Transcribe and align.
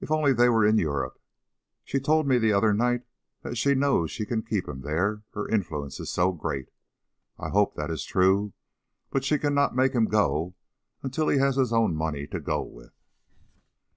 If 0.00 0.10
only 0.10 0.32
they 0.32 0.48
were 0.48 0.66
in 0.66 0.78
Europe! 0.78 1.20
She 1.84 2.00
told 2.00 2.26
me 2.26 2.38
the 2.38 2.52
other 2.52 2.74
night 2.74 3.02
that 3.42 3.56
she 3.56 3.76
knows 3.76 4.10
she 4.10 4.26
can 4.26 4.42
keep 4.42 4.66
him 4.66 4.80
there, 4.80 5.22
her 5.34 5.46
influence 5.48 6.00
is 6.00 6.10
so 6.10 6.32
great. 6.32 6.70
I 7.38 7.50
hope 7.50 7.76
that 7.76 7.88
is 7.88 8.02
true, 8.02 8.52
but 9.10 9.22
she 9.22 9.38
cannot 9.38 9.76
make 9.76 9.92
him 9.92 10.06
go 10.06 10.56
till 11.12 11.28
he 11.28 11.38
has 11.38 11.54
his 11.54 11.72
own 11.72 11.94
money 11.94 12.26
to 12.26 12.40
go 12.40 12.62
with." 12.62 12.94